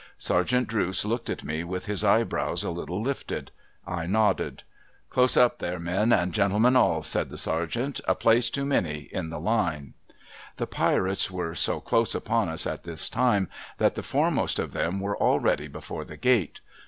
[0.17, 3.51] Sergeant Drooce looked at me, with his eyebrows a litde lifted.
[3.85, 4.63] I nodded.'
[5.11, 9.29] Close up here men, and gentlemen all!' said the Sergeant.' A place too many, in
[9.29, 9.93] the line.'
[10.57, 14.99] 'I'he Pirates were so close upon us at this time, that the foremost of them
[14.99, 16.61] were already before the gate.